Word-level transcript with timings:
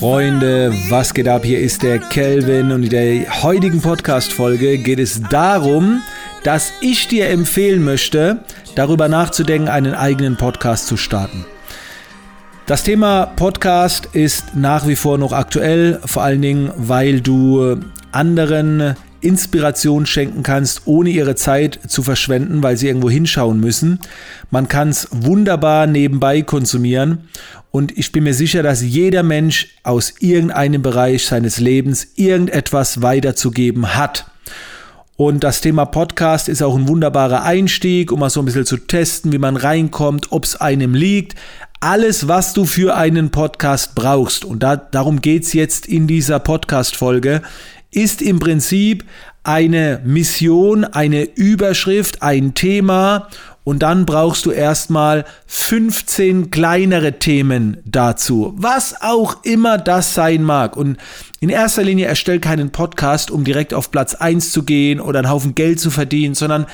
Freunde, 0.00 0.72
was 0.88 1.12
geht 1.12 1.28
ab? 1.28 1.44
Hier 1.44 1.58
ist 1.58 1.82
der 1.82 1.98
Kelvin 1.98 2.72
und 2.72 2.84
in 2.84 2.88
der 2.88 3.42
heutigen 3.42 3.82
Podcast-Folge 3.82 4.78
geht 4.78 4.98
es 4.98 5.20
darum, 5.24 6.00
dass 6.42 6.72
ich 6.80 7.06
dir 7.06 7.28
empfehlen 7.28 7.84
möchte, 7.84 8.38
darüber 8.76 9.08
nachzudenken, 9.08 9.68
einen 9.68 9.92
eigenen 9.92 10.38
Podcast 10.38 10.86
zu 10.86 10.96
starten. 10.96 11.44
Das 12.64 12.82
Thema 12.82 13.26
Podcast 13.26 14.08
ist 14.14 14.56
nach 14.56 14.88
wie 14.88 14.96
vor 14.96 15.18
noch 15.18 15.34
aktuell, 15.34 16.00
vor 16.06 16.22
allen 16.22 16.40
Dingen, 16.40 16.72
weil 16.78 17.20
du 17.20 17.76
anderen 18.10 18.96
Inspiration 19.20 20.06
schenken 20.06 20.42
kannst, 20.42 20.82
ohne 20.86 21.10
ihre 21.10 21.34
Zeit 21.34 21.78
zu 21.86 22.02
verschwenden, 22.02 22.62
weil 22.62 22.76
sie 22.76 22.88
irgendwo 22.88 23.10
hinschauen 23.10 23.60
müssen. 23.60 24.00
Man 24.50 24.68
kann 24.68 24.88
es 24.88 25.08
wunderbar 25.10 25.86
nebenbei 25.86 26.42
konsumieren 26.42 27.28
und 27.70 27.96
ich 27.96 28.10
bin 28.10 28.24
mir 28.24 28.34
sicher, 28.34 28.62
dass 28.62 28.82
jeder 28.82 29.22
Mensch 29.22 29.68
aus 29.84 30.14
irgendeinem 30.18 30.82
Bereich 30.82 31.26
seines 31.26 31.60
Lebens 31.60 32.08
irgendetwas 32.16 33.02
weiterzugeben 33.02 33.94
hat. 33.94 34.26
Und 35.16 35.44
das 35.44 35.60
Thema 35.60 35.84
Podcast 35.84 36.48
ist 36.48 36.62
auch 36.62 36.74
ein 36.74 36.88
wunderbarer 36.88 37.44
Einstieg, 37.44 38.10
um 38.10 38.20
mal 38.20 38.30
so 38.30 38.40
ein 38.40 38.46
bisschen 38.46 38.64
zu 38.64 38.78
testen, 38.78 39.32
wie 39.32 39.38
man 39.38 39.56
reinkommt, 39.56 40.32
ob 40.32 40.44
es 40.44 40.56
einem 40.56 40.94
liegt. 40.94 41.34
Alles, 41.78 42.26
was 42.26 42.54
du 42.54 42.64
für 42.64 42.96
einen 42.96 43.30
Podcast 43.30 43.94
brauchst, 43.94 44.44
und 44.44 44.62
da, 44.62 44.76
darum 44.76 45.20
geht 45.20 45.44
es 45.44 45.52
jetzt 45.52 45.86
in 45.86 46.06
dieser 46.06 46.38
Podcast-Folge, 46.38 47.42
ist 47.92 48.22
im 48.22 48.38
Prinzip 48.38 49.04
eine 49.42 50.00
Mission, 50.04 50.84
eine 50.84 51.24
Überschrift, 51.24 52.22
ein 52.22 52.54
Thema 52.54 53.28
und 53.64 53.82
dann 53.82 54.06
brauchst 54.06 54.46
du 54.46 54.50
erstmal 54.50 55.24
15 55.46 56.50
kleinere 56.50 57.18
Themen 57.18 57.76
dazu, 57.84 58.54
was 58.56 59.00
auch 59.00 59.44
immer 59.44 59.78
das 59.78 60.14
sein 60.14 60.42
mag. 60.42 60.76
Und 60.76 60.96
in 61.40 61.50
erster 61.50 61.82
Linie 61.82 62.06
erstell 62.06 62.40
keinen 62.40 62.70
Podcast, 62.70 63.30
um 63.30 63.44
direkt 63.44 63.74
auf 63.74 63.90
Platz 63.90 64.14
1 64.14 64.52
zu 64.52 64.62
gehen 64.62 65.00
oder 65.00 65.20
einen 65.20 65.30
Haufen 65.30 65.54
Geld 65.54 65.78
zu 65.78 65.90
verdienen, 65.90 66.34
sondern 66.34 66.66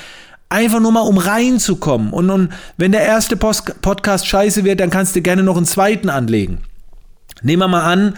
einfach 0.48 0.80
nur 0.80 0.92
mal 0.92 1.00
um 1.00 1.18
reinzukommen. 1.18 2.12
Und, 2.12 2.30
und 2.30 2.52
wenn 2.76 2.92
der 2.92 3.02
erste 3.02 3.36
Post 3.36 3.82
Podcast 3.82 4.26
scheiße 4.26 4.64
wird, 4.64 4.80
dann 4.80 4.90
kannst 4.90 5.16
du 5.16 5.22
gerne 5.22 5.42
noch 5.42 5.56
einen 5.56 5.66
zweiten 5.66 6.08
anlegen. 6.08 6.62
Nehmen 7.42 7.62
wir 7.62 7.68
mal 7.68 7.84
an, 7.84 8.16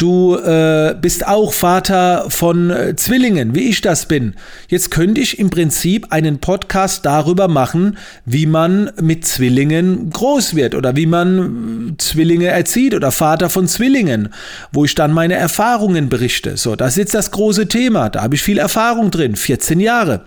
Du 0.00 0.34
äh, 0.34 0.94
bist 0.98 1.26
auch 1.26 1.52
Vater 1.52 2.24
von 2.30 2.70
äh, 2.70 2.96
Zwillingen, 2.96 3.54
wie 3.54 3.68
ich 3.68 3.82
das 3.82 4.06
bin. 4.06 4.32
Jetzt 4.66 4.90
könnte 4.90 5.20
ich 5.20 5.38
im 5.38 5.50
Prinzip 5.50 6.06
einen 6.08 6.38
Podcast 6.38 7.04
darüber 7.04 7.48
machen, 7.48 7.98
wie 8.24 8.46
man 8.46 8.92
mit 8.98 9.26
Zwillingen 9.26 10.08
groß 10.08 10.54
wird 10.54 10.74
oder 10.74 10.96
wie 10.96 11.04
man 11.04 11.90
äh, 11.90 11.98
Zwillinge 11.98 12.46
erzieht 12.46 12.94
oder 12.94 13.12
Vater 13.12 13.50
von 13.50 13.68
Zwillingen, 13.68 14.30
wo 14.72 14.86
ich 14.86 14.94
dann 14.94 15.12
meine 15.12 15.34
Erfahrungen 15.34 16.08
berichte. 16.08 16.56
So, 16.56 16.76
das 16.76 16.92
ist 16.92 16.96
jetzt 16.96 17.14
das 17.14 17.30
große 17.30 17.68
Thema. 17.68 18.08
Da 18.08 18.22
habe 18.22 18.36
ich 18.36 18.40
viel 18.40 18.56
Erfahrung 18.56 19.10
drin, 19.10 19.36
14 19.36 19.80
Jahre. 19.80 20.24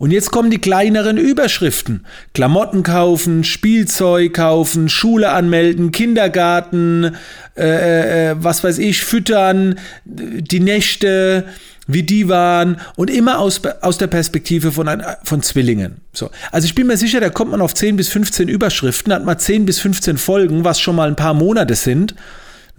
Und 0.00 0.12
jetzt 0.12 0.30
kommen 0.30 0.50
die 0.50 0.62
kleineren 0.62 1.18
Überschriften. 1.18 2.06
Klamotten 2.32 2.82
kaufen, 2.82 3.44
Spielzeug 3.44 4.32
kaufen, 4.32 4.88
Schule 4.88 5.30
anmelden, 5.30 5.92
Kindergarten, 5.92 7.16
äh, 7.54 7.64
äh, 7.64 8.30
äh, 8.30 8.36
was 8.38 8.64
weiß 8.64 8.78
ich, 8.78 9.04
füttern, 9.04 9.78
die 10.06 10.60
Nächte, 10.60 11.44
wie 11.86 12.02
die 12.02 12.30
waren 12.30 12.80
und 12.96 13.10
immer 13.10 13.40
aus, 13.40 13.60
aus 13.82 13.98
der 13.98 14.06
Perspektive 14.06 14.72
von, 14.72 14.88
ein, 14.88 15.02
von 15.22 15.42
Zwillingen. 15.42 15.98
So. 16.14 16.30
Also 16.50 16.64
ich 16.64 16.74
bin 16.74 16.86
mir 16.86 16.96
sicher, 16.96 17.20
da 17.20 17.28
kommt 17.28 17.50
man 17.50 17.60
auf 17.60 17.74
10 17.74 17.96
bis 17.96 18.08
15 18.08 18.48
Überschriften, 18.48 19.12
hat 19.12 19.26
man 19.26 19.38
10 19.38 19.66
bis 19.66 19.80
15 19.80 20.16
Folgen, 20.16 20.64
was 20.64 20.80
schon 20.80 20.96
mal 20.96 21.08
ein 21.08 21.16
paar 21.16 21.34
Monate 21.34 21.74
sind 21.74 22.14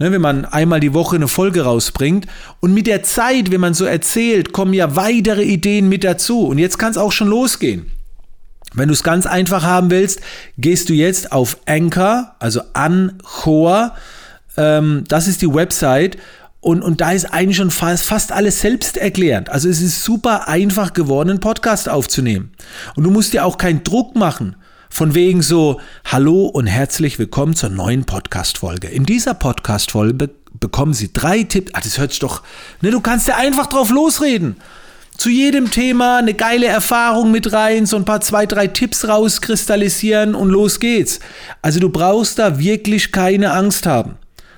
ne, 0.02 0.12
wenn 0.12 0.20
man 0.20 0.44
einmal 0.44 0.80
die 0.80 0.94
Woche 0.94 1.16
eine 1.16 1.28
Folge 1.28 1.62
rausbringt. 1.62 2.26
Und 2.60 2.74
mit 2.74 2.86
der 2.86 3.02
Zeit, 3.02 3.50
wenn 3.50 3.60
man 3.60 3.74
so 3.74 3.84
erzählt, 3.84 4.52
kommen 4.52 4.74
ja 4.74 4.96
weitere 4.96 5.44
Ideen 5.44 5.88
mit 5.88 6.04
dazu. 6.04 6.46
Und 6.46 6.58
jetzt 6.58 6.78
kann 6.78 6.90
es 6.90 6.98
auch 6.98 7.12
schon 7.12 7.28
losgehen. 7.28 7.86
Wenn 8.74 8.88
du 8.88 8.94
es 8.94 9.02
ganz 9.02 9.26
einfach 9.26 9.62
haben 9.62 9.90
willst, 9.90 10.20
gehst 10.58 10.88
du 10.88 10.94
jetzt 10.94 11.30
auf 11.30 11.58
Anchor, 11.66 12.34
also 12.38 12.62
Anchor. 12.72 13.94
Ähm, 14.56 15.04
das 15.08 15.28
ist 15.28 15.42
die 15.42 15.52
Website. 15.52 16.18
Und, 16.60 16.82
und 16.82 17.00
da 17.00 17.12
ist 17.12 17.26
eigentlich 17.26 17.56
schon 17.56 17.70
fast, 17.70 18.04
fast 18.04 18.32
alles 18.32 18.60
selbsterklärend. 18.60 19.50
Also 19.50 19.68
es 19.68 19.80
ist 19.80 20.04
super 20.04 20.48
einfach 20.48 20.92
geworden, 20.94 21.30
einen 21.30 21.40
Podcast 21.40 21.88
aufzunehmen. 21.88 22.52
Und 22.94 23.04
du 23.04 23.10
musst 23.10 23.32
dir 23.32 23.44
auch 23.44 23.58
keinen 23.58 23.84
Druck 23.84 24.16
machen. 24.16 24.56
Von 24.94 25.14
wegen 25.14 25.40
so, 25.40 25.80
hallo 26.04 26.44
und 26.44 26.66
herzlich 26.66 27.18
willkommen 27.18 27.56
zur 27.56 27.70
neuen 27.70 28.04
Podcast-Folge. 28.04 28.88
In 28.88 29.06
dieser 29.06 29.32
Podcast-Folge 29.32 30.28
bekommen 30.60 30.92
Sie 30.92 31.14
drei 31.14 31.44
Tipps. 31.44 31.72
Ah, 31.72 31.80
das 31.82 31.96
hört 31.96 32.10
sich 32.10 32.20
doch, 32.20 32.42
ne, 32.82 32.90
du 32.90 33.00
kannst 33.00 33.26
ja 33.26 33.38
einfach 33.38 33.68
drauf 33.68 33.90
losreden. 33.90 34.56
Zu 35.16 35.30
jedem 35.30 35.70
Thema 35.70 36.18
eine 36.18 36.34
geile 36.34 36.66
Erfahrung 36.66 37.30
mit 37.30 37.54
rein, 37.54 37.86
so 37.86 37.96
ein 37.96 38.04
paar 38.04 38.20
zwei, 38.20 38.44
drei 38.44 38.66
Tipps 38.66 39.08
rauskristallisieren 39.08 40.34
und 40.34 40.50
los 40.50 40.78
geht's. 40.78 41.20
Also 41.62 41.80
du 41.80 41.88
brauchst 41.88 42.38
da 42.38 42.58
wirklich 42.58 43.12
keine 43.12 43.52
Angst 43.52 43.86
haben. 43.86 44.16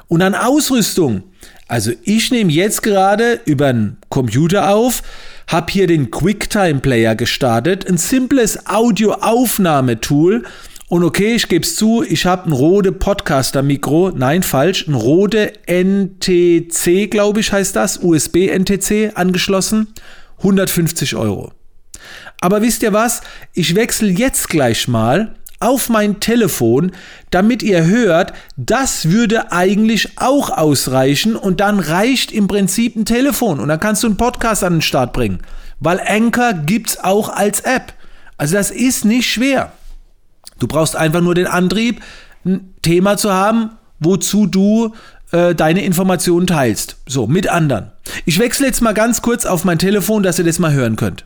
Und 0.08 0.20
an 0.20 0.34
Ausrüstung. 0.34 1.22
Also 1.68 1.92
ich 2.02 2.32
nehme 2.32 2.50
jetzt 2.50 2.82
gerade 2.82 3.40
über 3.44 3.68
einen 3.68 3.98
Computer 4.08 4.74
auf, 4.74 5.04
habe 5.46 5.72
hier 5.72 5.86
den 5.86 6.10
QuickTime 6.10 6.80
Player 6.80 7.14
gestartet, 7.14 7.88
ein 7.88 7.98
simples 7.98 8.66
Audioaufnahmetool. 8.66 10.44
Und 10.88 11.02
okay, 11.02 11.34
ich 11.34 11.48
gebe 11.48 11.64
es 11.64 11.76
zu, 11.76 12.02
ich 12.02 12.26
habe 12.26 12.48
ein 12.48 12.52
Rode 12.52 12.92
Podcaster 12.92 13.62
Mikro, 13.62 14.12
nein, 14.14 14.42
falsch, 14.42 14.86
ein 14.86 14.94
Rode 14.94 15.52
NTC, 15.66 17.10
glaube 17.10 17.40
ich, 17.40 17.52
heißt 17.52 17.74
das, 17.74 17.98
USB 17.98 18.48
NTC 18.48 19.12
angeschlossen, 19.14 19.88
150 20.38 21.16
Euro. 21.16 21.52
Aber 22.40 22.60
wisst 22.60 22.82
ihr 22.82 22.92
was? 22.92 23.22
Ich 23.54 23.74
wechsle 23.74 24.10
jetzt 24.10 24.48
gleich 24.48 24.86
mal 24.86 25.34
auf 25.64 25.88
mein 25.88 26.20
Telefon, 26.20 26.92
damit 27.30 27.62
ihr 27.62 27.86
hört, 27.86 28.32
das 28.56 29.10
würde 29.10 29.50
eigentlich 29.50 30.18
auch 30.18 30.50
ausreichen 30.50 31.36
und 31.36 31.60
dann 31.60 31.80
reicht 31.80 32.30
im 32.32 32.46
Prinzip 32.46 32.96
ein 32.96 33.04
Telefon 33.04 33.60
und 33.60 33.68
dann 33.68 33.80
kannst 33.80 34.02
du 34.02 34.06
einen 34.06 34.16
Podcast 34.16 34.62
an 34.62 34.74
den 34.74 34.82
Start 34.82 35.12
bringen, 35.12 35.40
weil 35.80 36.00
Anchor 36.06 36.52
gibt's 36.52 36.98
auch 37.02 37.30
als 37.30 37.60
App. 37.60 37.94
Also 38.36 38.54
das 38.54 38.70
ist 38.70 39.04
nicht 39.04 39.30
schwer. 39.30 39.72
Du 40.58 40.66
brauchst 40.66 40.96
einfach 40.96 41.20
nur 41.20 41.34
den 41.34 41.46
Antrieb, 41.46 42.00
ein 42.44 42.74
Thema 42.82 43.16
zu 43.16 43.32
haben, 43.32 43.70
wozu 44.00 44.46
du 44.46 44.94
äh, 45.32 45.54
deine 45.54 45.84
Informationen 45.84 46.46
teilst. 46.46 46.96
So, 47.06 47.26
mit 47.26 47.48
anderen. 47.48 47.90
Ich 48.24 48.38
wechsle 48.38 48.66
jetzt 48.66 48.82
mal 48.82 48.94
ganz 48.94 49.22
kurz 49.22 49.46
auf 49.46 49.64
mein 49.64 49.78
Telefon, 49.78 50.22
dass 50.22 50.38
ihr 50.38 50.44
das 50.44 50.58
mal 50.58 50.72
hören 50.72 50.96
könnt. 50.96 51.24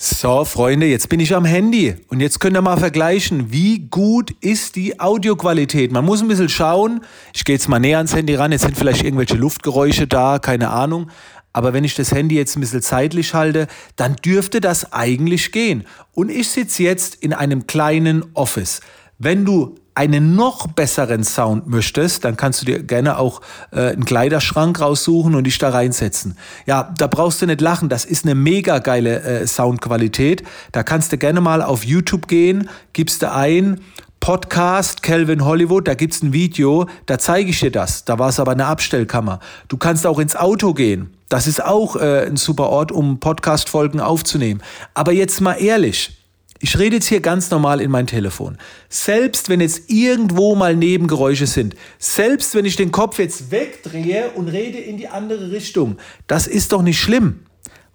So, 0.00 0.44
Freunde, 0.44 0.86
jetzt 0.86 1.08
bin 1.08 1.18
ich 1.18 1.34
am 1.34 1.44
Handy 1.44 1.96
und 2.06 2.20
jetzt 2.20 2.38
könnt 2.38 2.56
ihr 2.56 2.62
mal 2.62 2.76
vergleichen, 2.76 3.50
wie 3.50 3.80
gut 3.80 4.30
ist 4.40 4.76
die 4.76 5.00
Audioqualität. 5.00 5.90
Man 5.90 6.04
muss 6.04 6.22
ein 6.22 6.28
bisschen 6.28 6.48
schauen. 6.48 7.00
Ich 7.34 7.44
gehe 7.44 7.56
jetzt 7.56 7.68
mal 7.68 7.80
näher 7.80 7.96
ans 7.96 8.14
Handy 8.14 8.36
ran. 8.36 8.52
Jetzt 8.52 8.62
sind 8.62 8.78
vielleicht 8.78 9.02
irgendwelche 9.02 9.34
Luftgeräusche 9.34 10.06
da, 10.06 10.38
keine 10.38 10.70
Ahnung. 10.70 11.10
Aber 11.52 11.72
wenn 11.72 11.82
ich 11.82 11.96
das 11.96 12.12
Handy 12.12 12.36
jetzt 12.36 12.56
ein 12.56 12.60
bisschen 12.60 12.80
zeitlich 12.80 13.34
halte, 13.34 13.66
dann 13.96 14.14
dürfte 14.14 14.60
das 14.60 14.92
eigentlich 14.92 15.50
gehen. 15.50 15.84
Und 16.12 16.30
ich 16.30 16.48
sitze 16.48 16.84
jetzt 16.84 17.16
in 17.16 17.32
einem 17.32 17.66
kleinen 17.66 18.24
Office. 18.34 18.80
Wenn 19.18 19.44
du 19.44 19.74
einen 19.98 20.36
noch 20.36 20.68
besseren 20.68 21.24
Sound 21.24 21.66
möchtest, 21.66 22.24
dann 22.24 22.36
kannst 22.36 22.62
du 22.62 22.66
dir 22.66 22.84
gerne 22.84 23.18
auch 23.18 23.40
äh, 23.72 23.88
einen 23.88 24.04
Kleiderschrank 24.04 24.80
raussuchen 24.80 25.34
und 25.34 25.42
dich 25.42 25.58
da 25.58 25.70
reinsetzen. 25.70 26.38
Ja, 26.66 26.94
da 26.96 27.08
brauchst 27.08 27.42
du 27.42 27.46
nicht 27.46 27.60
lachen, 27.60 27.88
das 27.88 28.04
ist 28.04 28.24
eine 28.24 28.36
mega 28.36 28.78
geile 28.78 29.20
äh, 29.22 29.46
Soundqualität. 29.46 30.44
Da 30.70 30.84
kannst 30.84 31.10
du 31.10 31.18
gerne 31.18 31.40
mal 31.40 31.62
auf 31.62 31.84
YouTube 31.84 32.28
gehen, 32.28 32.70
gibst 32.92 33.22
du 33.22 33.32
ein, 33.32 33.80
Podcast 34.20 35.02
Calvin 35.02 35.44
Hollywood, 35.44 35.88
da 35.88 35.94
gibt 35.94 36.14
es 36.14 36.22
ein 36.22 36.32
Video, 36.32 36.86
da 37.06 37.18
zeige 37.18 37.50
ich 37.50 37.58
dir 37.58 37.70
das. 37.72 38.04
Da 38.04 38.18
war 38.18 38.28
es 38.28 38.38
aber 38.38 38.52
eine 38.52 38.66
Abstellkammer. 38.66 39.40
Du 39.66 39.76
kannst 39.78 40.06
auch 40.06 40.18
ins 40.20 40.36
Auto 40.36 40.74
gehen. 40.74 41.14
Das 41.28 41.46
ist 41.46 41.64
auch 41.64 41.96
äh, 41.96 42.26
ein 42.26 42.36
super 42.36 42.68
Ort, 42.68 42.92
um 42.92 43.18
Podcast-Folgen 43.18 44.00
aufzunehmen. 44.00 44.62
Aber 44.94 45.12
jetzt 45.12 45.40
mal 45.40 45.54
ehrlich, 45.54 46.17
ich 46.60 46.78
rede 46.78 46.96
jetzt 46.96 47.06
hier 47.06 47.20
ganz 47.20 47.50
normal 47.50 47.80
in 47.80 47.90
mein 47.90 48.06
Telefon. 48.06 48.58
Selbst 48.88 49.48
wenn 49.48 49.60
jetzt 49.60 49.90
irgendwo 49.90 50.54
mal 50.54 50.74
Nebengeräusche 50.74 51.46
sind, 51.46 51.76
selbst 51.98 52.54
wenn 52.54 52.64
ich 52.64 52.76
den 52.76 52.90
Kopf 52.90 53.18
jetzt 53.18 53.50
wegdrehe 53.50 54.30
und 54.30 54.48
rede 54.48 54.78
in 54.78 54.96
die 54.96 55.08
andere 55.08 55.52
Richtung, 55.52 55.98
das 56.26 56.46
ist 56.46 56.72
doch 56.72 56.82
nicht 56.82 57.00
schlimm. 57.00 57.40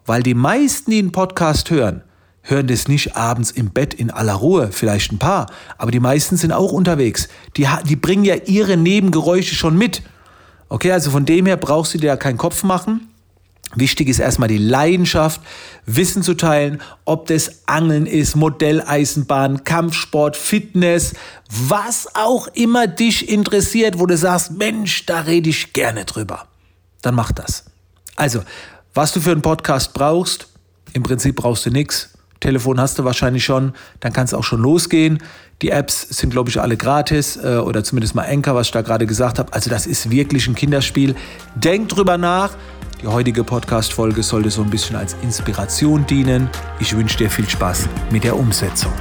Weil 0.05 0.23
die 0.23 0.33
meisten, 0.33 0.91
die 0.91 0.99
einen 0.99 1.11
Podcast 1.11 1.71
hören, 1.71 2.03
hören 2.41 2.67
das 2.67 2.87
nicht 2.87 3.15
abends 3.15 3.51
im 3.51 3.71
Bett 3.71 3.93
in 3.93 4.11
aller 4.11 4.33
Ruhe, 4.33 4.69
vielleicht 4.71 5.11
ein 5.11 5.19
paar, 5.19 5.49
aber 5.77 5.91
die 5.91 6.01
meisten 6.01 6.37
sind 6.37 6.51
auch 6.51 6.71
unterwegs. 6.71 7.29
Die, 7.57 7.67
die 7.87 7.95
bringen 7.95 8.25
ja 8.25 8.35
ihre 8.35 8.77
Nebengeräusche 8.77 9.55
schon 9.55 9.77
mit. 9.77 10.01
Okay, 10.69 10.91
also 10.91 11.11
von 11.11 11.25
dem 11.25 11.45
her 11.45 11.57
brauchst 11.57 11.93
du 11.93 11.97
dir 11.97 12.07
ja 12.07 12.17
keinen 12.17 12.37
Kopf 12.37 12.63
machen. 12.63 13.12
Wichtig 13.75 14.07
ist 14.07 14.19
erstmal 14.19 14.49
die 14.49 14.57
Leidenschaft, 14.57 15.41
Wissen 15.85 16.21
zu 16.21 16.35
teilen, 16.35 16.81
ob 17.05 17.27
das 17.27 17.63
Angeln 17.65 18.05
ist, 18.05 18.35
Modelleisenbahn, 18.35 19.63
Kampfsport, 19.63 20.37
Fitness, 20.37 21.13
was 21.49 22.07
auch 22.15 22.47
immer 22.53 22.87
dich 22.87 23.29
interessiert, 23.29 23.99
wo 23.99 24.05
du 24.05 24.15
sagst, 24.15 24.51
Mensch, 24.51 25.05
da 25.05 25.21
rede 25.21 25.49
ich 25.49 25.73
gerne 25.73 26.05
drüber. 26.05 26.47
Dann 27.01 27.15
mach 27.15 27.31
das. 27.31 27.65
Also, 28.15 28.41
was 28.93 29.11
du 29.11 29.19
für 29.19 29.31
einen 29.31 29.41
Podcast 29.41 29.93
brauchst, 29.93 30.47
im 30.93 31.01
Prinzip 31.01 31.35
brauchst 31.35 31.65
du 31.65 31.71
nichts. 31.71 32.09
Telefon 32.39 32.79
hast 32.79 32.99
du 32.99 33.05
wahrscheinlich 33.05 33.45
schon, 33.45 33.73
dann 34.01 34.13
kann 34.13 34.25
es 34.25 34.33
auch 34.33 34.43
schon 34.43 34.61
losgehen. 34.61 35.19
Die 35.61 35.69
Apps 35.69 36.01
sind, 36.09 36.29
glaube 36.29 36.49
ich, 36.49 36.59
alle 36.59 36.75
gratis 36.75 37.37
äh, 37.37 37.55
oder 37.55 37.83
zumindest 37.85 38.15
mal 38.15 38.25
Enker, 38.25 38.53
was 38.53 38.67
ich 38.67 38.73
da 38.73 38.81
gerade 38.81 39.05
gesagt 39.05 39.39
habe. 39.39 39.53
Also 39.53 39.69
das 39.69 39.87
ist 39.87 40.11
wirklich 40.11 40.47
ein 40.47 40.55
Kinderspiel. 40.55 41.15
Denk 41.55 41.87
drüber 41.89 42.17
nach. 42.17 42.51
Die 43.03 43.09
heutige 43.09 43.43
Podcast-Folge 43.43 44.23
sollte 44.23 44.49
so 44.49 44.61
ein 44.61 44.69
bisschen 44.69 44.95
als 44.95 45.17
Inspiration 45.21 46.05
dienen. 46.05 46.49
Ich 46.79 46.95
wünsche 46.95 47.17
dir 47.17 47.29
viel 47.29 47.49
Spaß 47.49 47.89
mit 48.11 48.23
der 48.23 48.37
Umsetzung. 48.37 48.93